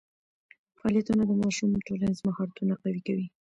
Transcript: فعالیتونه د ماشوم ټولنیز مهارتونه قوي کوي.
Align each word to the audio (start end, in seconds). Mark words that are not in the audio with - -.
فعالیتونه 0.77 1.23
د 1.27 1.31
ماشوم 1.41 1.69
ټولنیز 1.87 2.19
مهارتونه 2.27 2.73
قوي 2.81 3.01
کوي. 3.07 3.25